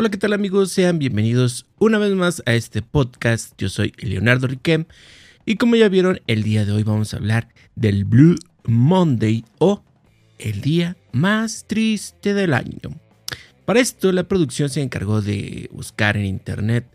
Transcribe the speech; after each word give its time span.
Hola, 0.00 0.10
¿qué 0.10 0.16
tal 0.16 0.32
amigos? 0.32 0.72
Sean 0.72 0.98
bienvenidos 0.98 1.66
una 1.78 1.98
vez 1.98 2.14
más 2.14 2.42
a 2.46 2.54
este 2.54 2.80
podcast. 2.80 3.52
Yo 3.58 3.68
soy 3.68 3.92
Leonardo 3.98 4.46
Riquem 4.46 4.86
y 5.44 5.56
como 5.56 5.76
ya 5.76 5.90
vieron, 5.90 6.22
el 6.26 6.42
día 6.42 6.64
de 6.64 6.72
hoy 6.72 6.84
vamos 6.84 7.12
a 7.12 7.18
hablar 7.18 7.48
del 7.76 8.06
Blue 8.06 8.36
Monday 8.64 9.44
o 9.58 9.84
el 10.38 10.62
día 10.62 10.96
más 11.12 11.66
triste 11.66 12.32
del 12.32 12.54
año. 12.54 12.98
Para 13.66 13.80
esto, 13.80 14.10
la 14.10 14.22
producción 14.22 14.70
se 14.70 14.80
encargó 14.80 15.20
de 15.20 15.68
buscar 15.70 16.16
en 16.16 16.24
internet 16.24 16.86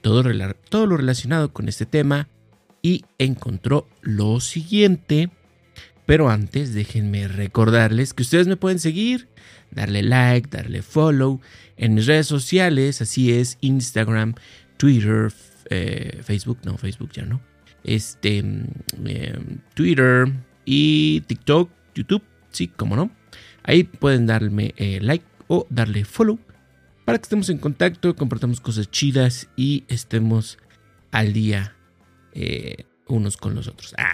todo, 0.00 0.24
todo 0.70 0.86
lo 0.86 0.96
relacionado 0.96 1.52
con 1.52 1.68
este 1.68 1.84
tema 1.84 2.26
y 2.80 3.04
encontró 3.18 3.86
lo 4.00 4.40
siguiente. 4.40 5.28
Pero 6.06 6.30
antes, 6.30 6.72
déjenme 6.72 7.28
recordarles 7.28 8.14
que 8.14 8.22
ustedes 8.22 8.46
me 8.46 8.56
pueden 8.56 8.78
seguir, 8.78 9.28
darle 9.72 10.02
like, 10.02 10.48
darle 10.48 10.82
follow 10.82 11.40
en 11.76 11.94
mis 11.94 12.06
redes 12.06 12.28
sociales, 12.28 13.02
así 13.02 13.32
es, 13.32 13.58
Instagram, 13.60 14.34
Twitter, 14.76 15.32
eh, 15.68 16.20
Facebook, 16.22 16.58
no, 16.64 16.78
Facebook 16.78 17.10
ya 17.12 17.24
no, 17.24 17.40
este, 17.82 18.38
em, 18.38 18.66
Twitter 19.74 20.32
y 20.64 21.22
TikTok, 21.22 21.70
YouTube, 21.94 22.22
sí, 22.50 22.68
como 22.68 22.94
no. 22.94 23.10
Ahí 23.64 23.82
pueden 23.82 24.26
darme 24.26 24.74
eh, 24.76 25.00
like 25.02 25.24
o 25.48 25.66
darle 25.70 26.04
follow 26.04 26.38
para 27.04 27.18
que 27.18 27.22
estemos 27.22 27.48
en 27.50 27.58
contacto, 27.58 28.14
compartamos 28.16 28.60
cosas 28.60 28.90
chidas 28.90 29.48
y 29.56 29.84
estemos 29.88 30.58
al 31.12 31.32
día 31.32 31.76
eh, 32.32 32.84
unos 33.06 33.36
con 33.36 33.54
los 33.54 33.68
otros. 33.68 33.94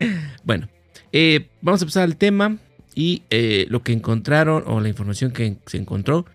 Ah, 0.00 0.14
bueno, 0.44 0.68
eh, 1.12 1.48
vamos 1.60 1.80
a 1.80 1.84
empezar 1.84 2.02
al 2.04 2.16
tema 2.16 2.58
y 2.94 3.22
eh, 3.30 3.66
lo 3.68 3.82
que 3.82 3.92
encontraron 3.92 4.64
o 4.66 4.80
la 4.80 4.88
información 4.88 5.30
que 5.30 5.56
se 5.66 5.76
encontró 5.76 6.26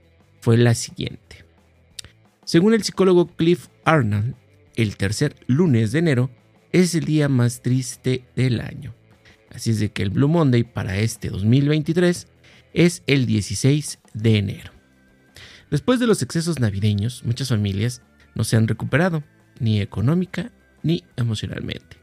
fue 0.41 0.57
la 0.57 0.73
siguiente. 0.75 1.45
Según 2.45 2.73
el 2.73 2.83
psicólogo 2.83 3.27
Cliff 3.27 3.67
Arnold, 3.85 4.35
el 4.75 4.97
tercer 4.97 5.35
lunes 5.47 5.91
de 5.91 5.99
enero 5.99 6.29
es 6.71 6.95
el 6.95 7.05
día 7.05 7.29
más 7.29 7.61
triste 7.61 8.25
del 8.35 8.59
año. 8.59 8.93
Así 9.51 9.69
es 9.69 9.79
de 9.79 9.91
que 9.91 10.03
el 10.03 10.09
Blue 10.09 10.27
Monday 10.27 10.63
para 10.63 10.97
este 10.97 11.29
2023 11.29 12.27
es 12.73 13.03
el 13.07 13.25
16 13.25 13.99
de 14.13 14.37
enero. 14.37 14.71
Después 15.69 15.99
de 15.99 16.07
los 16.07 16.21
excesos 16.21 16.59
navideños, 16.59 17.23
muchas 17.23 17.49
familias 17.49 18.01
no 18.35 18.43
se 18.43 18.57
han 18.57 18.67
recuperado, 18.67 19.23
ni 19.59 19.79
económica 19.79 20.51
ni 20.81 21.03
emocionalmente. 21.15 21.97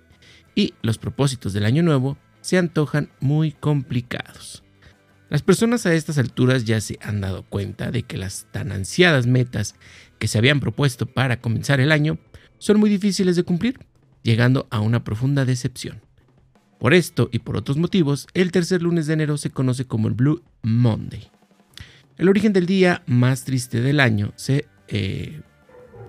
Y 0.54 0.74
los 0.82 0.98
propósitos 0.98 1.52
del 1.52 1.64
año 1.64 1.82
nuevo 1.82 2.16
se 2.41 2.58
antojan 2.58 3.10
muy 3.20 3.52
complicados. 3.52 4.62
Las 5.28 5.42
personas 5.42 5.86
a 5.86 5.94
estas 5.94 6.19
alturas 6.19 6.64
ya 6.64 6.80
se 6.80 6.98
han 7.02 7.20
dado 7.20 7.44
cuenta 7.44 7.91
de 7.91 8.02
que 8.02 8.16
las 8.16 8.47
tan 8.50 8.72
ansiadas 8.72 9.27
metas 9.27 9.77
que 10.19 10.27
se 10.27 10.38
habían 10.38 10.58
propuesto 10.58 11.06
para 11.06 11.41
comenzar 11.41 11.80
el 11.80 11.92
año 11.92 12.19
son 12.58 12.80
muy 12.80 12.91
difíciles 12.91 13.36
de 13.36 13.44
cumplir, 13.44 13.78
llegando 14.22 14.66
a 14.70 14.80
una 14.80 15.05
profunda 15.05 15.44
decepción. 15.44 16.02
Por 16.80 16.94
esto 16.94 17.28
y 17.30 17.41
por 17.41 17.56
otros 17.56 17.77
motivos, 17.77 18.27
el 18.34 18.52
tercer 18.52 18.82
lunes 18.82 19.06
de 19.06 19.12
enero 19.14 19.36
se 19.36 19.50
conoce 19.50 19.84
como 19.84 20.08
el 20.08 20.14
Blue 20.14 20.42
Monday. 20.62 21.30
El 22.19 22.28
origen 22.28 22.52
del 22.52 22.66
día 22.66 23.02
más 23.06 23.44
triste 23.44 23.80
del 23.80 24.00
año 24.00 24.32
se 24.34 24.66
eh, 24.88 25.41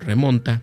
remonta 0.00 0.62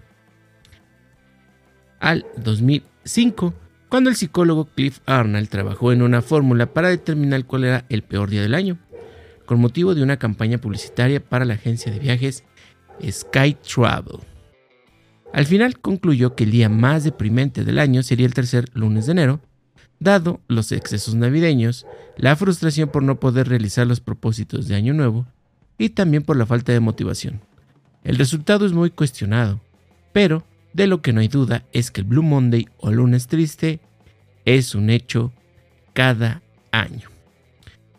al 1.99 2.25
2005 2.37 3.53
cuando 3.89 4.09
el 4.09 4.15
psicólogo 4.15 4.65
Cliff 4.65 4.99
Arnold 5.07 5.49
trabajó 5.49 5.91
en 5.91 6.03
una 6.03 6.21
fórmula 6.21 6.73
para 6.73 6.89
determinar 6.89 7.45
cuál 7.45 7.63
era 7.63 7.85
el 7.89 8.03
peor 8.03 8.29
día 8.29 8.43
del 8.43 8.53
año, 8.53 8.77
con 9.45 9.59
motivo 9.59 9.95
de 9.95 10.03
una 10.03 10.17
campaña 10.17 10.59
publicitaria 10.59 11.19
para 11.19 11.43
la 11.43 11.55
agencia 11.55 11.91
de 11.91 11.99
viajes 11.99 12.43
Sky 13.09 13.55
Travel. 13.55 14.19
Al 15.33 15.45
final 15.45 15.79
concluyó 15.79 16.35
que 16.35 16.43
el 16.43 16.51
día 16.51 16.69
más 16.69 17.03
deprimente 17.03 17.63
del 17.63 17.79
año 17.79 18.03
sería 18.03 18.27
el 18.27 18.33
tercer 18.33 18.69
lunes 18.73 19.07
de 19.07 19.13
enero, 19.13 19.41
dado 19.99 20.39
los 20.47 20.71
excesos 20.71 21.15
navideños, 21.15 21.85
la 22.15 22.35
frustración 22.35 22.89
por 22.89 23.03
no 23.03 23.19
poder 23.19 23.49
realizar 23.49 23.85
los 23.87 23.99
propósitos 23.99 24.67
de 24.67 24.75
Año 24.75 24.93
Nuevo 24.93 25.25
y 25.77 25.89
también 25.89 26.23
por 26.23 26.37
la 26.37 26.45
falta 26.45 26.71
de 26.71 26.79
motivación. 26.79 27.41
El 28.03 28.17
resultado 28.17 28.65
es 28.65 28.73
muy 28.73 28.91
cuestionado, 28.91 29.59
pero 30.13 30.43
de 30.73 30.87
lo 30.87 31.01
que 31.01 31.13
no 31.13 31.21
hay 31.21 31.27
duda 31.27 31.65
es 31.71 31.91
que 31.91 32.01
el 32.01 32.07
Blue 32.07 32.23
Monday 32.23 32.67
o 32.77 32.91
lunes 32.91 33.27
triste 33.27 33.79
es 34.45 34.75
un 34.75 34.89
hecho 34.89 35.33
cada 35.93 36.41
año. 36.71 37.09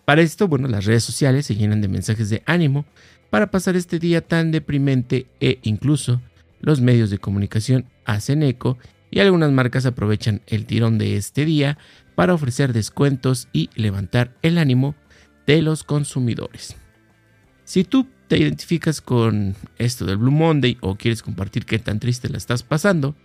Para 0.04 0.22
esto, 0.22 0.48
bueno, 0.48 0.68
las 0.68 0.86
redes 0.86 1.04
sociales 1.04 1.46
se 1.46 1.54
llenan 1.54 1.80
de 1.80 1.88
mensajes 1.88 2.30
de 2.30 2.42
ánimo 2.46 2.84
para 3.30 3.50
pasar 3.50 3.76
este 3.76 3.98
día 3.98 4.20
tan 4.20 4.50
deprimente 4.50 5.26
e 5.40 5.58
incluso 5.62 6.20
los 6.60 6.80
medios 6.80 7.10
de 7.10 7.18
comunicación 7.18 7.86
hacen 8.04 8.42
eco 8.42 8.78
y 9.10 9.20
algunas 9.20 9.52
marcas 9.52 9.86
aprovechan 9.86 10.42
el 10.46 10.66
tirón 10.66 10.98
de 10.98 11.16
este 11.16 11.44
día 11.44 11.78
para 12.14 12.34
ofrecer 12.34 12.72
descuentos 12.72 13.48
y 13.52 13.70
levantar 13.74 14.36
el 14.42 14.58
ánimo 14.58 14.94
de 15.46 15.62
los 15.62 15.84
consumidores. 15.84 16.76
Si 17.64 17.84
tú 17.84 18.06
te 18.30 18.38
identificas 18.38 19.00
con 19.00 19.56
esto 19.76 20.06
del 20.06 20.18
Blue 20.18 20.30
Monday 20.30 20.78
o 20.82 20.94
quieres 20.94 21.20
compartir 21.20 21.66
qué 21.66 21.80
tan 21.80 21.98
triste 21.98 22.28
la 22.28 22.38
estás 22.38 22.62
pasando, 22.62 23.16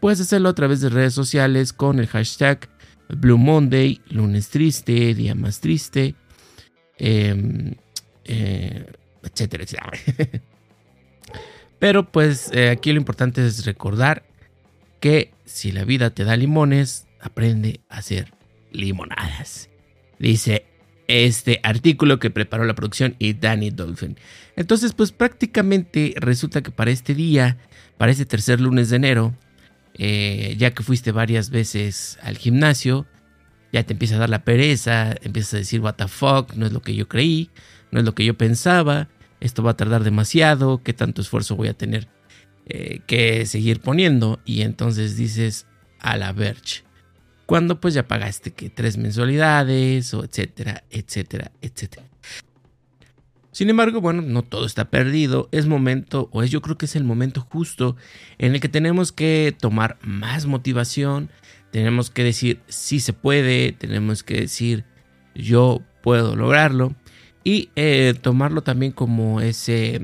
puedes 0.00 0.18
hacerlo 0.18 0.48
a 0.48 0.54
través 0.54 0.80
de 0.80 0.88
redes 0.88 1.12
sociales 1.12 1.74
con 1.74 1.98
el 1.98 2.06
hashtag 2.06 2.66
Blue 3.10 3.36
Monday, 3.36 4.00
lunes 4.08 4.48
triste, 4.48 5.12
día 5.12 5.34
más 5.34 5.60
triste, 5.60 6.14
em, 6.96 7.74
eh, 8.24 8.86
etcétera, 9.22 9.64
etcétera. 9.64 9.92
Pero 11.78 12.10
pues 12.10 12.50
eh, 12.54 12.70
aquí 12.70 12.92
lo 12.92 12.98
importante 12.98 13.46
es 13.46 13.66
recordar 13.66 14.24
que 15.00 15.34
si 15.44 15.70
la 15.70 15.84
vida 15.84 16.08
te 16.08 16.24
da 16.24 16.34
limones, 16.34 17.06
aprende 17.20 17.80
a 17.90 17.98
hacer 17.98 18.32
limonadas. 18.72 19.68
Dice 20.18 20.55
este 21.08 21.60
artículo 21.62 22.18
que 22.18 22.30
preparó 22.30 22.64
la 22.64 22.74
producción 22.74 23.14
y 23.18 23.34
Danny 23.34 23.70
Dolphin. 23.70 24.16
Entonces, 24.56 24.92
pues 24.92 25.12
prácticamente 25.12 26.14
resulta 26.16 26.62
que 26.62 26.70
para 26.70 26.90
este 26.90 27.14
día, 27.14 27.58
para 27.96 28.12
este 28.12 28.26
tercer 28.26 28.60
lunes 28.60 28.90
de 28.90 28.96
enero, 28.96 29.34
eh, 29.94 30.54
ya 30.58 30.72
que 30.72 30.82
fuiste 30.82 31.12
varias 31.12 31.50
veces 31.50 32.18
al 32.22 32.36
gimnasio, 32.38 33.06
ya 33.72 33.84
te 33.84 33.92
empieza 33.92 34.16
a 34.16 34.18
dar 34.18 34.30
la 34.30 34.44
pereza, 34.44 35.14
empiezas 35.22 35.54
a 35.54 35.58
decir, 35.58 35.80
what 35.80 35.94
the 35.94 36.08
fuck, 36.08 36.54
no 36.54 36.66
es 36.66 36.72
lo 36.72 36.82
que 36.82 36.94
yo 36.94 37.08
creí, 37.08 37.50
no 37.90 38.00
es 38.00 38.04
lo 38.04 38.14
que 38.14 38.24
yo 38.24 38.36
pensaba, 38.36 39.08
esto 39.40 39.62
va 39.62 39.72
a 39.72 39.76
tardar 39.76 40.04
demasiado, 40.04 40.82
qué 40.82 40.92
tanto 40.92 41.20
esfuerzo 41.20 41.56
voy 41.56 41.68
a 41.68 41.74
tener 41.74 42.08
eh, 42.66 43.00
que 43.06 43.46
seguir 43.46 43.80
poniendo. 43.80 44.40
Y 44.44 44.62
entonces 44.62 45.16
dices, 45.16 45.66
a 46.00 46.16
la 46.16 46.32
verge 46.32 46.85
cuando 47.46 47.80
pues 47.80 47.94
ya 47.94 48.06
pagaste 48.06 48.52
que 48.52 48.68
tres 48.68 48.98
mensualidades 48.98 50.12
o 50.12 50.24
etcétera, 50.24 50.84
etcétera, 50.90 51.52
etcétera. 51.62 52.06
Sin 53.52 53.70
embargo, 53.70 54.02
bueno, 54.02 54.20
no 54.20 54.42
todo 54.42 54.66
está 54.66 54.90
perdido. 54.90 55.48
Es 55.50 55.66
momento, 55.66 56.28
o 56.32 56.42
es 56.42 56.50
yo 56.50 56.60
creo 56.60 56.76
que 56.76 56.84
es 56.84 56.94
el 56.94 57.04
momento 57.04 57.40
justo 57.40 57.96
en 58.36 58.54
el 58.54 58.60
que 58.60 58.68
tenemos 58.68 59.12
que 59.12 59.56
tomar 59.58 59.96
más 60.02 60.44
motivación. 60.44 61.30
Tenemos 61.70 62.10
que 62.10 62.22
decir 62.22 62.60
si 62.68 63.00
se 63.00 63.14
puede. 63.14 63.72
Tenemos 63.72 64.22
que 64.22 64.42
decir 64.42 64.84
yo 65.34 65.80
puedo 66.02 66.36
lograrlo. 66.36 66.94
Y 67.44 67.70
eh, 67.76 68.12
tomarlo 68.20 68.62
también 68.62 68.92
como 68.92 69.40
ese, 69.40 70.02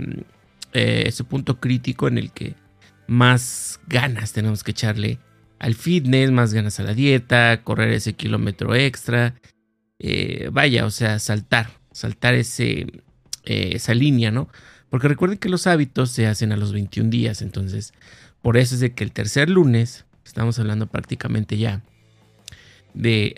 eh, 0.72 1.04
ese 1.06 1.24
punto 1.24 1.60
crítico 1.60 2.08
en 2.08 2.16
el 2.16 2.32
que 2.32 2.54
más 3.06 3.80
ganas 3.86 4.32
tenemos 4.32 4.64
que 4.64 4.70
echarle 4.70 5.18
al 5.62 5.76
fitness, 5.76 6.32
más 6.32 6.52
ganas 6.52 6.80
a 6.80 6.82
la 6.82 6.92
dieta, 6.92 7.62
correr 7.62 7.92
ese 7.92 8.14
kilómetro 8.14 8.74
extra. 8.74 9.36
Eh, 10.00 10.50
vaya, 10.52 10.84
o 10.84 10.90
sea, 10.90 11.20
saltar, 11.20 11.70
saltar 11.92 12.34
ese, 12.34 12.80
eh, 13.44 13.70
esa 13.74 13.94
línea, 13.94 14.32
¿no? 14.32 14.48
Porque 14.90 15.06
recuerden 15.06 15.38
que 15.38 15.48
los 15.48 15.68
hábitos 15.68 16.10
se 16.10 16.26
hacen 16.26 16.50
a 16.50 16.56
los 16.56 16.72
21 16.72 17.10
días, 17.10 17.42
entonces 17.42 17.94
por 18.42 18.56
eso 18.56 18.74
es 18.74 18.80
de 18.80 18.92
que 18.92 19.04
el 19.04 19.12
tercer 19.12 19.48
lunes, 19.48 20.04
estamos 20.26 20.58
hablando 20.58 20.88
prácticamente 20.88 21.56
ya 21.56 21.82
de 22.92 23.34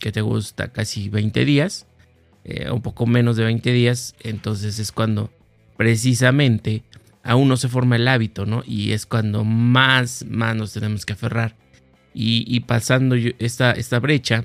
que 0.00 0.12
te 0.12 0.20
gusta 0.20 0.72
casi 0.72 1.08
20 1.08 1.44
días, 1.44 1.86
eh, 2.42 2.70
un 2.72 2.82
poco 2.82 3.06
menos 3.06 3.36
de 3.36 3.44
20 3.44 3.72
días, 3.72 4.16
entonces 4.20 4.80
es 4.80 4.90
cuando 4.90 5.30
precisamente 5.76 6.82
aún 7.28 7.46
no 7.46 7.58
se 7.58 7.68
forma 7.68 7.96
el 7.96 8.08
hábito, 8.08 8.46
¿no? 8.46 8.62
Y 8.66 8.92
es 8.92 9.04
cuando 9.04 9.44
más, 9.44 10.24
más 10.30 10.56
nos 10.56 10.72
tenemos 10.72 11.04
que 11.04 11.12
aferrar. 11.12 11.56
Y, 12.14 12.60
pasando 12.60 13.14
esta, 13.38 13.70
esta 13.72 14.00
brecha, 14.00 14.44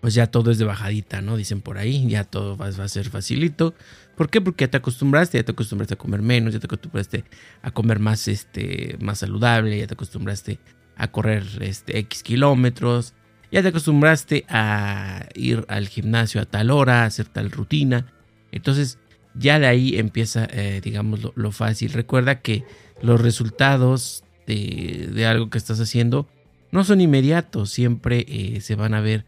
pues 0.00 0.14
ya 0.14 0.28
todo 0.28 0.52
es 0.52 0.58
de 0.58 0.64
bajadita, 0.64 1.20
¿no? 1.20 1.36
Dicen 1.36 1.60
por 1.60 1.78
ahí, 1.78 2.06
ya 2.08 2.22
todo 2.22 2.56
va, 2.56 2.68
a 2.68 2.88
ser 2.88 3.10
facilito. 3.10 3.74
¿Por 4.16 4.30
qué? 4.30 4.40
Porque 4.40 4.64
ya 4.66 4.70
te 4.70 4.76
acostumbraste, 4.76 5.36
ya 5.36 5.44
te 5.44 5.50
acostumbraste 5.50 5.94
a 5.94 5.98
comer 5.98 6.22
menos, 6.22 6.54
ya 6.54 6.60
te 6.60 6.66
acostumbraste 6.66 7.24
a 7.60 7.72
comer 7.72 7.98
más, 7.98 8.28
este, 8.28 8.96
más 9.00 9.18
saludable, 9.18 9.76
ya 9.76 9.88
te 9.88 9.94
acostumbraste 9.94 10.60
a 10.96 11.10
correr 11.10 11.44
este, 11.60 11.98
X 11.98 12.22
kilómetros, 12.22 13.14
ya 13.50 13.62
te 13.62 13.68
acostumbraste 13.68 14.46
a 14.48 15.26
ir 15.34 15.66
al 15.68 15.88
gimnasio 15.88 16.40
a 16.40 16.44
tal 16.44 16.70
hora, 16.70 17.02
a 17.02 17.06
hacer 17.06 17.26
tal 17.26 17.50
rutina. 17.50 18.06
Entonces, 18.52 18.98
ya 19.38 19.58
de 19.58 19.66
ahí 19.66 19.98
empieza, 19.98 20.46
eh, 20.50 20.80
digamos, 20.82 21.20
lo, 21.34 21.52
fácil. 21.52 21.92
Recuerda 21.92 22.40
que 22.40 22.64
los 23.02 23.20
resultados 23.20 24.24
de, 24.46 25.26
algo 25.26 25.50
que 25.50 25.58
estás 25.58 25.80
haciendo 25.80 26.28
no 26.70 26.84
son 26.84 27.00
inmediatos, 27.00 27.70
siempre 27.70 28.24
eh, 28.28 28.60
se 28.60 28.74
van 28.74 28.94
a 28.94 29.00
ver 29.00 29.24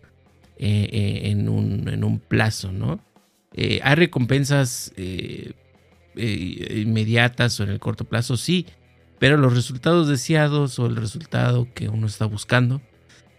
eh, 0.58 1.20
en, 1.24 1.48
un, 1.48 1.88
en, 1.88 2.04
un, 2.04 2.18
plazo, 2.18 2.72
¿no? 2.72 3.00
hay 3.56 3.94
recompensas 3.96 4.92
inmediatas 6.16 7.58
o 7.58 7.64
en 7.64 7.70
el 7.70 7.80
corto 7.80 8.04
plazo, 8.04 8.36
sí, 8.36 8.66
pero 9.18 9.36
los 9.36 9.54
resultados 9.54 10.06
deseados 10.06 10.78
o 10.78 10.86
el 10.86 10.94
resultado 10.94 11.66
que 11.74 11.88
uno 11.88 12.06
está 12.06 12.26
buscando 12.26 12.80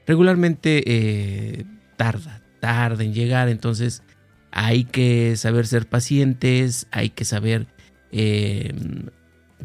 regularmente 0.05 1.65
tarda, 1.95 2.41
tarda 2.59 3.03
en 3.03 3.13
llegar, 3.13 3.47
entonces 3.47 4.03
hay 4.51 4.83
que 4.85 5.35
saber 5.35 5.67
ser 5.67 5.87
pacientes, 5.87 6.87
hay 6.91 7.09
que 7.09 7.25
saber 7.25 7.67
eh, 8.11 8.73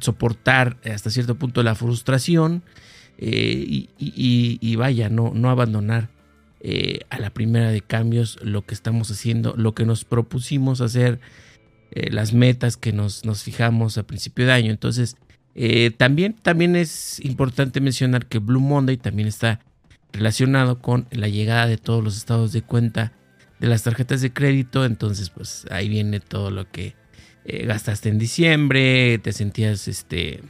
soportar 0.00 0.76
hasta 0.84 1.10
cierto 1.10 1.36
punto 1.36 1.62
la 1.62 1.74
frustración 1.74 2.62
eh, 3.16 3.86
y, 3.98 4.76
vaya, 4.76 5.08
no, 5.08 5.32
no 5.34 5.50
abandonar 5.50 6.10
eh, 6.60 7.00
a 7.10 7.18
la 7.18 7.30
primera 7.30 7.70
de 7.70 7.80
cambios 7.80 8.38
lo 8.42 8.62
que 8.66 8.74
estamos 8.74 9.10
haciendo, 9.10 9.54
lo 9.56 9.74
que 9.74 9.86
nos 9.86 10.04
propusimos 10.04 10.80
hacer, 10.80 11.20
las 12.10 12.32
metas 12.32 12.76
que 12.76 12.92
nos, 12.92 13.24
nos, 13.24 13.44
fijamos 13.44 13.98
a 13.98 14.02
principio 14.02 14.46
de 14.46 14.52
año. 14.52 14.72
Entonces, 14.72 15.16
también, 15.96 16.34
también 16.34 16.74
es 16.74 17.20
importante 17.20 17.80
mencionar 17.80 18.26
que 18.26 18.40
Blue 18.40 18.58
Monday 18.58 18.96
también 18.96 19.28
está 19.28 19.60
relacionado 20.12 20.80
con 20.80 21.06
la 21.12 21.28
llegada 21.28 21.68
de 21.68 21.76
todos 21.76 22.02
los 22.02 22.16
estados 22.16 22.52
de 22.52 22.62
cuenta 22.62 23.12
de 23.60 23.68
las 23.68 23.82
tarjetas 23.82 24.20
de 24.20 24.32
crédito. 24.32 24.84
Entonces, 24.84 25.30
pues 25.30 25.66
ahí 25.70 25.88
viene 25.88 26.20
todo 26.20 26.50
lo 26.50 26.70
que 26.70 26.94
eh, 27.44 27.66
gastaste 27.66 28.08
en 28.08 28.18
diciembre, 28.18 29.18
te 29.18 29.32
sentías 29.32 29.86
este 29.86 30.40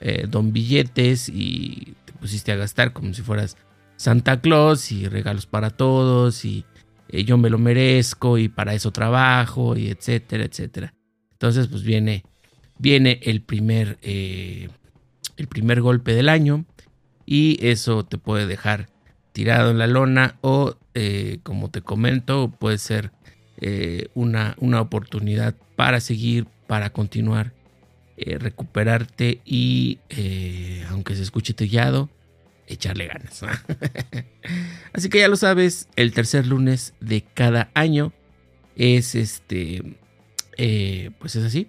eh, 0.00 0.26
don 0.28 0.52
billetes 0.52 1.30
y 1.30 1.94
te 2.04 2.12
pusiste 2.12 2.52
a 2.52 2.56
gastar 2.56 2.92
como 2.92 3.14
si 3.14 3.22
fueras 3.22 3.56
Santa 3.96 4.40
Claus 4.40 4.92
y 4.92 5.08
regalos 5.08 5.46
para 5.46 5.70
todos 5.70 6.44
y 6.44 6.64
eh, 7.08 7.24
yo 7.24 7.38
me 7.38 7.48
lo 7.48 7.58
merezco 7.58 8.36
y 8.36 8.48
para 8.48 8.74
eso 8.74 8.90
trabajo 8.90 9.76
y 9.76 9.88
etcétera, 9.88 10.44
etcétera. 10.44 10.92
Entonces, 11.32 11.68
pues 11.68 11.84
viene, 11.84 12.24
viene 12.78 13.18
el 13.22 13.40
primer, 13.40 13.98
el 14.02 14.68
primer 15.48 15.80
golpe 15.80 16.12
del 16.12 16.28
año 16.28 16.66
y 17.24 17.56
eso 17.66 18.04
te 18.04 18.18
puede 18.18 18.46
dejar 18.46 18.90
tirado 19.32 19.70
en 19.70 19.78
la 19.78 19.86
lona 19.86 20.36
o 20.42 20.76
eh, 20.94 21.38
como 21.44 21.70
te 21.70 21.82
comento 21.82 22.50
puede 22.50 22.78
ser 22.78 23.12
eh, 23.58 24.08
una, 24.14 24.56
una, 24.58 24.80
oportunidad 24.80 25.54
para 25.76 26.00
seguir, 26.00 26.46
para 26.66 26.90
continuar, 26.90 27.52
eh, 28.16 28.38
recuperarte 28.38 29.40
y 29.44 29.98
aunque 30.88 31.14
se 31.14 31.22
escuche 31.22 31.54
trillado, 31.54 32.10
echarle 32.66 33.06
ganas. 33.06 33.42
Así 34.92 35.08
que 35.08 35.20
ya 35.20 35.28
lo 35.28 35.36
sabes, 35.36 35.88
el 35.94 36.12
tercer 36.12 36.46
lunes 36.46 36.94
de 37.00 37.22
cada 37.22 37.70
año 37.74 38.12
es 38.74 39.14
este, 39.14 39.96
pues 40.56 41.36
es 41.36 41.44
así. 41.44 41.68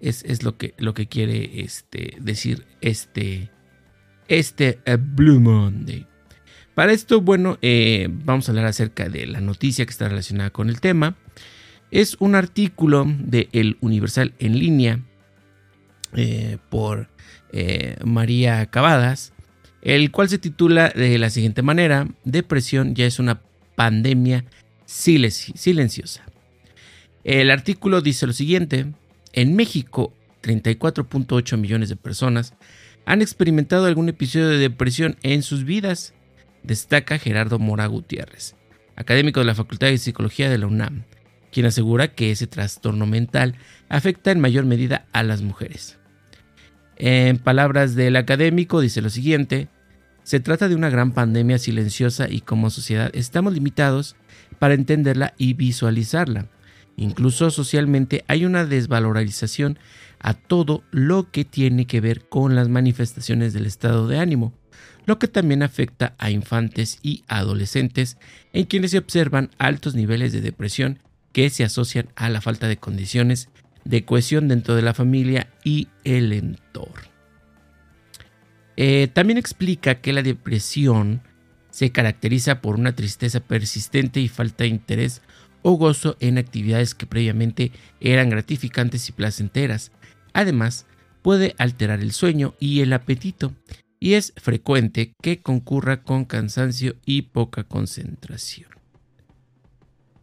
Es, 0.00 0.24
es, 0.24 0.42
lo, 0.42 0.56
que, 0.58 0.74
lo 0.78 0.94
que 0.94 1.06
quiere 1.06 1.60
este, 1.60 2.16
decir 2.20 2.66
este, 2.80 3.50
este 4.28 4.78
Blue 4.98 5.40
Monday. 5.40 6.06
Para 6.76 6.92
esto, 6.92 7.22
bueno, 7.22 7.56
eh, 7.62 8.06
vamos 8.10 8.46
a 8.46 8.52
hablar 8.52 8.66
acerca 8.66 9.08
de 9.08 9.26
la 9.26 9.40
noticia 9.40 9.86
que 9.86 9.90
está 9.90 10.10
relacionada 10.10 10.50
con 10.50 10.68
el 10.68 10.82
tema. 10.82 11.16
Es 11.90 12.18
un 12.20 12.34
artículo 12.34 13.06
de 13.18 13.48
El 13.52 13.78
Universal 13.80 14.34
en 14.38 14.58
línea 14.58 15.00
eh, 16.14 16.58
por 16.68 17.08
eh, 17.50 17.96
María 18.04 18.66
Cavadas, 18.66 19.32
el 19.80 20.10
cual 20.10 20.28
se 20.28 20.36
titula 20.36 20.90
de 20.90 21.16
la 21.16 21.30
siguiente 21.30 21.62
manera, 21.62 22.08
Depresión 22.24 22.94
ya 22.94 23.06
es 23.06 23.18
una 23.18 23.40
pandemia 23.74 24.44
silenciosa. 24.84 26.26
El 27.24 27.50
artículo 27.52 28.02
dice 28.02 28.26
lo 28.26 28.34
siguiente, 28.34 28.84
en 29.32 29.56
México 29.56 30.12
34.8 30.42 31.56
millones 31.56 31.88
de 31.88 31.96
personas 31.96 32.52
han 33.06 33.22
experimentado 33.22 33.86
algún 33.86 34.10
episodio 34.10 34.48
de 34.48 34.58
depresión 34.58 35.16
en 35.22 35.42
sus 35.42 35.64
vidas 35.64 36.12
destaca 36.66 37.18
Gerardo 37.18 37.58
Mora 37.58 37.86
Gutiérrez, 37.86 38.56
académico 38.96 39.40
de 39.40 39.46
la 39.46 39.54
Facultad 39.54 39.88
de 39.88 39.98
Psicología 39.98 40.50
de 40.50 40.58
la 40.58 40.66
UNAM, 40.66 41.04
quien 41.52 41.66
asegura 41.66 42.14
que 42.14 42.30
ese 42.30 42.46
trastorno 42.46 43.06
mental 43.06 43.54
afecta 43.88 44.30
en 44.30 44.40
mayor 44.40 44.64
medida 44.64 45.06
a 45.12 45.22
las 45.22 45.42
mujeres. 45.42 45.98
En 46.96 47.38
palabras 47.38 47.94
del 47.94 48.16
académico 48.16 48.80
dice 48.80 49.02
lo 49.02 49.10
siguiente, 49.10 49.68
se 50.22 50.40
trata 50.40 50.68
de 50.68 50.74
una 50.74 50.90
gran 50.90 51.12
pandemia 51.12 51.58
silenciosa 51.58 52.28
y 52.28 52.40
como 52.40 52.70
sociedad 52.70 53.10
estamos 53.14 53.52
limitados 53.52 54.16
para 54.58 54.74
entenderla 54.74 55.34
y 55.38 55.54
visualizarla. 55.54 56.48
Incluso 56.96 57.50
socialmente 57.50 58.24
hay 58.26 58.44
una 58.44 58.64
desvalorización 58.64 59.78
a 60.18 60.34
todo 60.34 60.82
lo 60.90 61.30
que 61.30 61.44
tiene 61.44 61.86
que 61.86 62.00
ver 62.00 62.28
con 62.28 62.54
las 62.54 62.68
manifestaciones 62.68 63.52
del 63.52 63.66
estado 63.66 64.08
de 64.08 64.18
ánimo, 64.18 64.52
lo 65.06 65.18
que 65.18 65.28
también 65.28 65.62
afecta 65.62 66.14
a 66.18 66.30
infantes 66.30 66.98
y 67.02 67.24
adolescentes 67.28 68.18
en 68.52 68.66
quienes 68.66 68.90
se 68.90 68.98
observan 68.98 69.50
altos 69.58 69.94
niveles 69.94 70.32
de 70.32 70.40
depresión 70.40 70.98
que 71.32 71.48
se 71.50 71.64
asocian 71.64 72.08
a 72.16 72.28
la 72.28 72.40
falta 72.40 72.68
de 72.68 72.76
condiciones 72.76 73.48
de 73.84 74.04
cohesión 74.04 74.48
dentro 74.48 74.74
de 74.74 74.82
la 74.82 74.94
familia 74.94 75.48
y 75.62 75.88
el 76.04 76.32
entorno. 76.32 77.08
Eh, 78.76 79.08
también 79.12 79.38
explica 79.38 79.96
que 79.96 80.12
la 80.12 80.22
depresión 80.22 81.22
se 81.70 81.92
caracteriza 81.92 82.60
por 82.60 82.74
una 82.76 82.94
tristeza 82.94 83.40
persistente 83.40 84.20
y 84.20 84.28
falta 84.28 84.64
de 84.64 84.70
interés 84.70 85.22
o 85.62 85.72
gozo 85.72 86.16
en 86.20 86.38
actividades 86.38 86.94
que 86.94 87.06
previamente 87.06 87.72
eran 88.00 88.30
gratificantes 88.30 89.08
y 89.08 89.12
placenteras. 89.12 89.92
Además, 90.32 90.86
puede 91.22 91.54
alterar 91.58 92.00
el 92.00 92.12
sueño 92.12 92.54
y 92.58 92.80
el 92.80 92.92
apetito, 92.92 93.52
y 94.00 94.14
es 94.14 94.32
frecuente 94.36 95.14
que 95.22 95.40
concurra 95.40 96.02
con 96.02 96.24
cansancio 96.24 96.96
y 97.04 97.22
poca 97.22 97.64
concentración. 97.64 98.70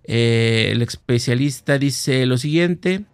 Eh, 0.03 0.69
el 0.71 0.81
especialista 0.81 1.77
dice 1.77 2.25
lo 2.25 2.37
siguiente, 2.37 3.05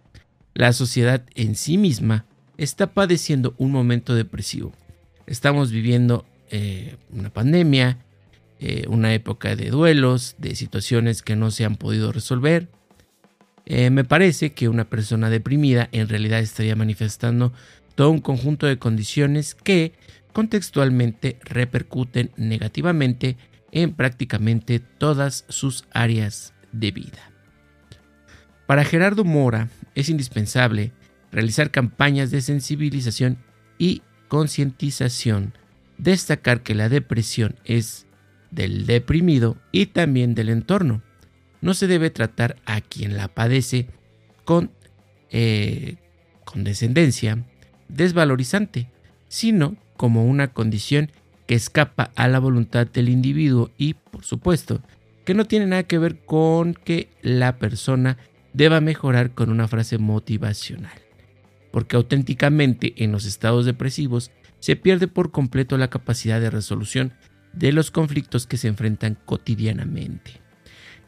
la 0.54 0.72
sociedad 0.72 1.24
en 1.34 1.54
sí 1.54 1.78
misma 1.78 2.26
está 2.58 2.92
padeciendo 2.92 3.54
un 3.58 3.70
momento 3.70 4.14
depresivo. 4.14 4.72
Estamos 5.26 5.70
viviendo 5.70 6.26
eh, 6.50 6.96
una 7.10 7.30
pandemia, 7.30 7.98
eh, 8.58 8.84
una 8.88 9.14
época 9.14 9.54
de 9.56 9.70
duelos, 9.70 10.34
de 10.38 10.54
situaciones 10.56 11.22
que 11.22 11.36
no 11.36 11.50
se 11.50 11.64
han 11.64 11.76
podido 11.76 12.12
resolver. 12.12 12.68
me 13.66 14.02
parece 14.02 14.52
que 14.52 14.68
una 14.68 14.90
persona 14.90 15.30
deprimida 15.30 15.88
en 15.92 16.08
realidad 16.08 16.40
estaría 16.40 16.74
manifestando 16.74 17.52
todo 18.00 18.12
un 18.12 18.22
conjunto 18.22 18.66
de 18.66 18.78
condiciones 18.78 19.54
que 19.54 19.92
contextualmente 20.32 21.38
repercuten 21.42 22.30
negativamente 22.38 23.36
en 23.72 23.92
prácticamente 23.92 24.80
todas 24.80 25.44
sus 25.50 25.84
áreas 25.92 26.54
de 26.72 26.92
vida. 26.92 27.30
Para 28.66 28.86
Gerardo 28.86 29.24
Mora 29.24 29.68
es 29.94 30.08
indispensable 30.08 30.92
realizar 31.30 31.70
campañas 31.70 32.30
de 32.30 32.40
sensibilización 32.40 33.36
y 33.76 34.00
concientización, 34.28 35.52
destacar 35.98 36.62
que 36.62 36.74
la 36.74 36.88
depresión 36.88 37.56
es 37.66 38.06
del 38.50 38.86
deprimido 38.86 39.58
y 39.72 39.84
también 39.84 40.34
del 40.34 40.48
entorno. 40.48 41.02
No 41.60 41.74
se 41.74 41.86
debe 41.86 42.08
tratar 42.08 42.56
a 42.64 42.80
quien 42.80 43.18
la 43.18 43.28
padece 43.28 43.88
con 44.46 44.70
eh, 45.28 45.96
condescendencia 46.46 47.44
desvalorizante, 47.94 48.90
sino 49.28 49.76
como 49.96 50.26
una 50.26 50.48
condición 50.48 51.10
que 51.46 51.54
escapa 51.54 52.10
a 52.14 52.28
la 52.28 52.38
voluntad 52.38 52.86
del 52.86 53.08
individuo 53.08 53.70
y, 53.76 53.94
por 53.94 54.24
supuesto, 54.24 54.80
que 55.24 55.34
no 55.34 55.44
tiene 55.44 55.66
nada 55.66 55.82
que 55.82 55.98
ver 55.98 56.18
con 56.24 56.74
que 56.74 57.10
la 57.22 57.58
persona 57.58 58.16
deba 58.52 58.80
mejorar 58.80 59.32
con 59.32 59.50
una 59.50 59.68
frase 59.68 59.98
motivacional. 59.98 60.98
Porque 61.70 61.96
auténticamente 61.96 62.94
en 62.96 63.12
los 63.12 63.26
estados 63.26 63.66
depresivos 63.66 64.30
se 64.58 64.76
pierde 64.76 65.08
por 65.08 65.30
completo 65.30 65.78
la 65.78 65.90
capacidad 65.90 66.40
de 66.40 66.50
resolución 66.50 67.12
de 67.52 67.72
los 67.72 67.90
conflictos 67.90 68.46
que 68.46 68.56
se 68.56 68.68
enfrentan 68.68 69.16
cotidianamente. 69.24 70.40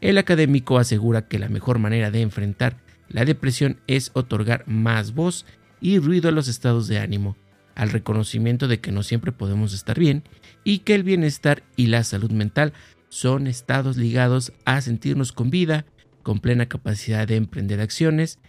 El 0.01 0.17
académico 0.17 0.77
asegura 0.77 1.27
que 1.27 1.39
la 1.39 1.49
mejor 1.49 1.79
manera 1.79 2.11
de 2.11 2.21
enfrentar 2.21 2.77
la 3.09 3.25
depresión 3.25 3.79
es 3.87 4.11
otorgar 4.13 4.67
más 4.67 5.13
voz 5.13 5.45
y 5.83 5.99
ruido 5.99 6.29
a 6.29 6.31
los 6.31 6.47
estados 6.47 6.87
de 6.87 6.97
ánimo, 6.97 7.35
al 7.75 7.91
reconocimiento 7.91 8.69
de 8.69 8.79
que 8.79 8.93
no 8.93 9.03
siempre 9.03 9.33
podemos 9.33 9.73
estar 9.73 9.99
bien 9.99 10.23
y 10.63 10.79
que 10.79 10.95
el 10.95 11.03
bienestar 11.03 11.61
y 11.75 11.87
la 11.87 12.05
salud 12.05 12.31
mental 12.31 12.71
son 13.09 13.47
estados 13.47 13.97
ligados 13.97 14.53
a 14.63 14.79
sentirnos 14.79 15.33
con 15.33 15.49
vida, 15.49 15.85
con 16.23 16.39
plena 16.39 16.67
capacidad 16.67 17.27
de 17.27 17.35
emprender 17.35 17.81
acciones 17.81 18.39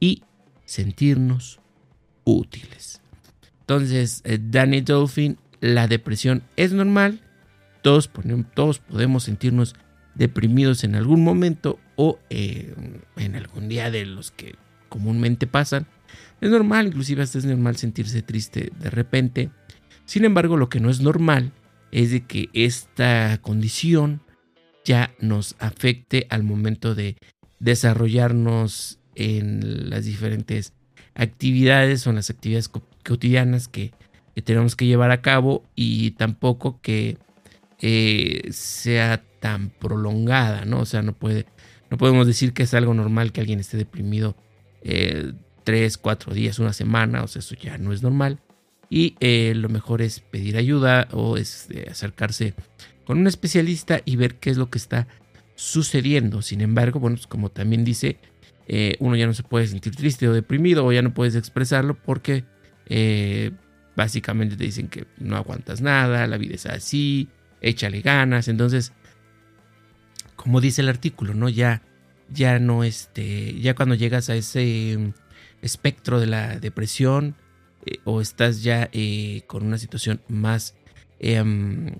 y 0.00 0.24
sentirnos 0.64 1.60
útiles. 2.24 3.00
Entonces, 3.60 4.20
eh, 4.24 4.40
Danny 4.42 4.80
Dolphin, 4.80 5.38
la 5.60 5.86
depresión 5.86 6.42
es 6.56 6.72
normal. 6.72 7.20
Todos, 7.82 8.10
todos 8.54 8.80
podemos 8.80 9.22
sentirnos 9.22 9.76
deprimidos 10.16 10.82
en 10.82 10.96
algún 10.96 11.22
momento 11.22 11.78
o 11.94 12.18
eh, 12.30 12.74
en 13.16 13.36
algún 13.36 13.68
día 13.68 13.92
de 13.92 14.06
los 14.06 14.32
que 14.32 14.56
comúnmente 14.88 15.46
pasan. 15.46 15.86
Es 16.40 16.50
normal, 16.50 16.88
inclusive 16.88 17.22
hasta 17.22 17.38
es 17.38 17.44
normal 17.44 17.76
sentirse 17.76 18.22
triste 18.22 18.72
de 18.78 18.90
repente. 18.90 19.50
Sin 20.04 20.24
embargo, 20.24 20.56
lo 20.56 20.68
que 20.68 20.80
no 20.80 20.90
es 20.90 21.00
normal 21.00 21.52
es 21.92 22.10
de 22.10 22.22
que 22.22 22.48
esta 22.52 23.38
condición 23.42 24.22
ya 24.84 25.14
nos 25.20 25.56
afecte 25.58 26.26
al 26.30 26.42
momento 26.42 26.94
de 26.94 27.16
desarrollarnos 27.58 28.98
en 29.14 29.90
las 29.90 30.04
diferentes 30.04 30.72
actividades 31.14 32.06
o 32.06 32.10
en 32.10 32.16
las 32.16 32.30
actividades 32.30 32.68
cotidianas 32.68 33.68
que, 33.68 33.92
tenemos 34.44 34.74
que 34.74 34.86
llevar 34.86 35.10
a 35.10 35.20
cabo 35.20 35.64
y 35.74 36.12
tampoco 36.12 36.80
que 36.80 37.18
eh, 37.82 38.48
sea 38.52 39.22
tan 39.38 39.68
prolongada, 39.68 40.64
¿no? 40.64 40.80
O 40.80 40.86
sea, 40.86 41.02
no 41.02 41.12
puede, 41.12 41.44
no 41.90 41.98
podemos 41.98 42.26
decir 42.26 42.54
que 42.54 42.62
es 42.62 42.72
algo 42.72 42.94
normal 42.94 43.32
que 43.32 43.42
alguien 43.42 43.60
esté 43.60 43.76
deprimido 43.76 44.36
eh, 44.80 45.34
tres, 45.64 45.98
cuatro 45.98 46.34
días, 46.34 46.58
una 46.58 46.72
semana, 46.72 47.22
o 47.22 47.28
sea, 47.28 47.40
eso 47.40 47.54
ya 47.54 47.78
no 47.78 47.92
es 47.92 48.02
normal. 48.02 48.40
Y 48.88 49.16
eh, 49.20 49.52
lo 49.54 49.68
mejor 49.68 50.02
es 50.02 50.20
pedir 50.20 50.56
ayuda 50.56 51.08
o 51.12 51.36
es 51.36 51.68
acercarse 51.88 52.54
con 53.04 53.18
un 53.18 53.26
especialista 53.26 54.02
y 54.04 54.16
ver 54.16 54.36
qué 54.36 54.50
es 54.50 54.56
lo 54.56 54.70
que 54.70 54.78
está 54.78 55.06
sucediendo. 55.54 56.42
Sin 56.42 56.60
embargo, 56.60 57.00
bueno, 57.00 57.16
pues 57.16 57.26
como 57.26 57.50
también 57.50 57.84
dice, 57.84 58.18
eh, 58.66 58.96
uno 59.00 59.16
ya 59.16 59.26
no 59.26 59.34
se 59.34 59.42
puede 59.42 59.66
sentir 59.66 59.94
triste 59.94 60.28
o 60.28 60.32
deprimido 60.32 60.86
o 60.86 60.92
ya 60.92 61.02
no 61.02 61.12
puedes 61.12 61.34
expresarlo 61.34 61.94
porque 61.94 62.44
eh, 62.86 63.50
básicamente 63.96 64.56
te 64.56 64.64
dicen 64.64 64.88
que 64.88 65.06
no 65.18 65.36
aguantas 65.36 65.80
nada, 65.80 66.26
la 66.26 66.38
vida 66.38 66.54
es 66.54 66.66
así, 66.66 67.28
échale 67.60 68.00
ganas. 68.00 68.48
Entonces, 68.48 68.92
como 70.36 70.60
dice 70.60 70.82
el 70.82 70.88
artículo, 70.88 71.34
¿no? 71.34 71.48
Ya, 71.48 71.82
ya 72.30 72.58
no, 72.58 72.84
este, 72.84 73.60
ya 73.60 73.74
cuando 73.74 73.96
llegas 73.96 74.30
a 74.30 74.36
ese 74.36 75.12
espectro 75.62 76.20
de 76.20 76.26
la 76.26 76.58
depresión 76.58 77.36
eh, 77.86 77.98
o 78.04 78.20
estás 78.20 78.62
ya 78.62 78.90
con 79.46 79.66
una 79.66 79.78
situación 79.78 80.20
más, 80.28 80.74
em, 81.18 81.94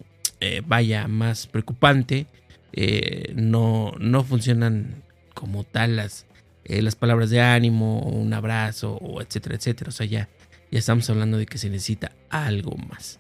vaya, 0.67 1.09
más 1.09 1.47
preocupante, 1.47 2.27
eh, 2.73 3.33
no, 3.35 3.93
no 3.99 4.23
funcionan 4.23 5.03
como 5.35 5.65
tal 5.65 5.97
las, 5.97 6.27
eh, 6.65 6.83
las 6.83 6.95
palabras 6.95 7.31
de 7.31 7.41
ánimo, 7.41 8.01
o 8.01 8.11
un 8.11 8.33
abrazo, 8.33 8.95
o 8.97 9.21
etcétera, 9.21 9.57
etcétera. 9.57 9.89
O 9.89 9.93
sea, 9.93 10.07
ya, 10.07 10.29
ya 10.71 10.79
estamos 10.79 11.09
hablando 11.11 11.39
de 11.39 11.47
que 11.47 11.59
se 11.59 11.71
necesita 11.71 12.13
algo 12.29 12.77
más. 12.77 13.19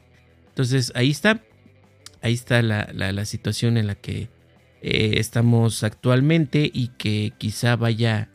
Entonces, 0.48 0.92
ahí 0.94 1.10
está. 1.10 1.42
Ahí 2.22 2.34
está 2.34 2.60
la, 2.62 3.24
situación 3.24 3.78
en 3.78 3.86
la 3.86 3.94
que 3.94 4.28
eh, 4.82 5.14
estamos 5.16 5.82
actualmente 5.84 6.70
y 6.72 6.88
que 6.88 7.32
quizá 7.38 7.76
vaya 7.76 8.30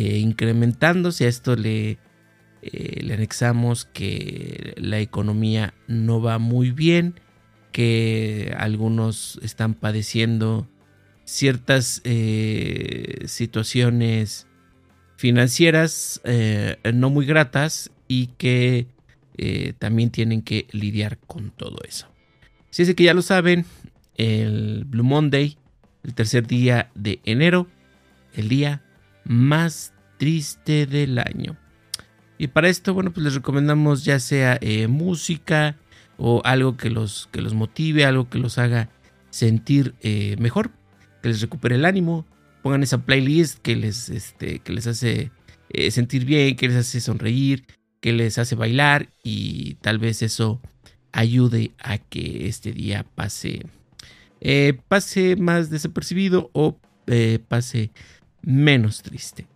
incrementándose. 0.00 1.26
A 1.26 1.28
esto 1.28 1.56
le, 1.56 1.98
le 2.62 3.14
anexamos 3.14 3.84
que 3.84 4.74
la 4.76 4.98
economía 4.98 5.74
no 5.86 6.20
va 6.20 6.38
muy 6.38 6.70
bien 6.70 7.14
que 7.74 8.54
algunos 8.56 9.40
están 9.42 9.74
padeciendo 9.74 10.68
ciertas 11.24 12.00
eh, 12.04 13.24
situaciones 13.26 14.46
financieras 15.16 16.20
eh, 16.22 16.76
no 16.94 17.10
muy 17.10 17.26
gratas 17.26 17.90
y 18.06 18.28
que 18.38 18.86
eh, 19.36 19.72
también 19.76 20.10
tienen 20.10 20.42
que 20.42 20.68
lidiar 20.70 21.18
con 21.18 21.50
todo 21.50 21.78
eso. 21.84 22.06
Si 22.70 22.82
es 22.82 22.94
que 22.94 23.02
ya 23.02 23.12
lo 23.12 23.22
saben, 23.22 23.66
el 24.16 24.84
Blue 24.84 25.02
Monday, 25.02 25.58
el 26.04 26.14
tercer 26.14 26.46
día 26.46 26.92
de 26.94 27.18
enero, 27.24 27.66
el 28.34 28.48
día 28.48 28.83
más 29.24 29.92
triste 30.18 30.86
del 30.86 31.18
año. 31.18 31.56
Y 32.38 32.48
para 32.48 32.68
esto, 32.68 32.94
bueno, 32.94 33.12
pues 33.12 33.24
les 33.24 33.34
recomendamos 33.34 34.04
ya 34.04 34.18
sea 34.18 34.58
música, 34.88 35.76
o 36.16 36.42
algo 36.44 36.76
que 36.76 36.90
los, 36.90 37.28
que 37.32 37.42
los 37.42 37.54
motive, 37.54 38.04
algo 38.04 38.28
que 38.28 38.38
los 38.38 38.58
haga 38.58 38.90
sentir 39.30 39.94
eh, 40.00 40.36
mejor, 40.38 40.70
que 41.22 41.28
les 41.28 41.40
recupere 41.40 41.76
el 41.76 41.84
ánimo. 41.84 42.26
Pongan 42.62 42.82
esa 42.82 43.04
playlist 43.04 43.58
que 43.58 43.76
les, 43.76 44.08
este, 44.08 44.60
que 44.60 44.72
les 44.72 44.86
hace 44.86 45.30
eh, 45.70 45.90
sentir 45.90 46.24
bien, 46.24 46.56
que 46.56 46.68
les 46.68 46.76
hace 46.76 47.00
sonreír, 47.00 47.66
que 48.00 48.12
les 48.12 48.38
hace 48.38 48.54
bailar 48.54 49.10
y 49.22 49.74
tal 49.76 49.98
vez 49.98 50.22
eso 50.22 50.60
ayude 51.12 51.72
a 51.78 51.98
que 51.98 52.48
este 52.48 52.72
día 52.72 53.04
pase, 53.14 53.66
eh, 54.40 54.78
pase 54.88 55.36
más 55.36 55.70
desapercibido 55.70 56.50
o 56.52 56.78
pase 57.48 57.90
menos 58.44 59.02
triste. 59.02 59.46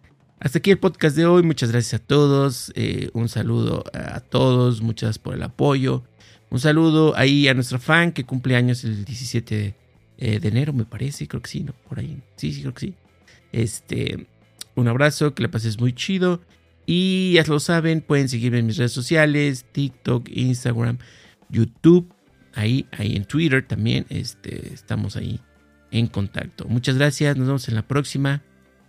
Hasta 0.40 0.58
aquí 0.58 0.70
el 0.70 0.78
podcast 0.78 1.16
de 1.16 1.26
hoy. 1.26 1.42
Muchas 1.42 1.72
gracias 1.72 2.00
a 2.00 2.04
todos. 2.04 2.72
un 3.12 3.28
saludo 3.28 3.84
a 3.92 4.20
todos. 4.20 4.82
Muchas 4.82 5.08
gracias 5.08 5.18
por 5.18 5.34
el 5.34 5.42
apoyo. 5.42 6.04
Un 6.50 6.60
saludo 6.60 7.14
ahí 7.16 7.48
a 7.48 7.54
nuestro 7.54 7.78
fan 7.78 8.12
que 8.12 8.24
cumple 8.24 8.56
años 8.56 8.84
el 8.84 9.04
17 9.04 9.74
eh, 10.20 10.40
de 10.40 10.48
enero, 10.48 10.72
me 10.72 10.84
parece, 10.84 11.28
creo 11.28 11.40
que 11.40 11.48
sí, 11.48 11.60
¿no? 11.60 11.72
Por 11.88 12.00
ahí. 12.00 12.20
Sí, 12.36 12.52
sí, 12.52 12.62
creo 12.62 12.74
que 12.74 12.80
sí. 12.80 12.94
Este, 13.52 14.26
un 14.74 14.88
abrazo, 14.88 15.34
que 15.34 15.42
le 15.42 15.48
pases 15.48 15.78
muy 15.78 15.92
chido. 15.92 16.40
Y 16.86 17.34
ya 17.34 17.44
lo 17.44 17.60
saben, 17.60 18.00
pueden 18.00 18.28
seguirme 18.28 18.58
en 18.58 18.66
mis 18.66 18.78
redes 18.78 18.92
sociales, 18.92 19.66
TikTok, 19.72 20.28
Instagram, 20.30 20.98
YouTube, 21.50 22.12
ahí, 22.54 22.86
ahí 22.92 23.14
en 23.14 23.26
Twitter 23.26 23.64
también. 23.66 24.06
Este, 24.08 24.72
estamos 24.72 25.16
ahí 25.16 25.40
en 25.90 26.06
contacto. 26.06 26.64
Muchas 26.66 26.96
gracias, 26.96 27.36
nos 27.36 27.46
vemos 27.46 27.68
en 27.68 27.74
la 27.74 27.86
próxima. 27.86 28.42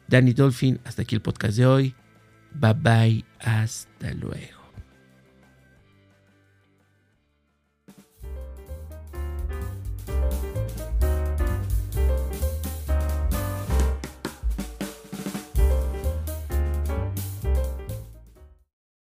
Danny 0.10 0.34
Dolphin, 0.34 0.80
hasta 0.84 1.04
aquí 1.04 1.16
el 1.16 1.22
podcast 1.22 1.58
de 1.58 1.66
hoy. 1.66 1.96
Bye 2.54 2.74
bye, 2.74 3.25
hasta 3.39 4.13
luego. 4.13 4.59